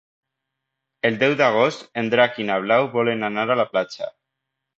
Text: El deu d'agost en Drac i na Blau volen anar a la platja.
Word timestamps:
El 1.09 1.19
deu 1.23 1.35
d'agost 1.41 1.85
en 2.03 2.09
Drac 2.15 2.41
i 2.45 2.47
na 2.49 2.57
Blau 2.65 2.89
volen 2.97 3.29
anar 3.29 3.45
a 3.51 3.61
la 3.63 3.69
platja. 3.77 4.11